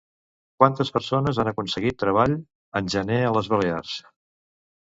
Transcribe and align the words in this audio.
Quantes 0.61 0.89
persones 0.95 1.41
han 1.43 1.51
aconseguit 1.51 2.01
treball 2.05 2.35
en 2.81 2.91
gener 2.97 3.21
a 3.27 3.31
les 3.39 3.53
Balears? 3.55 3.95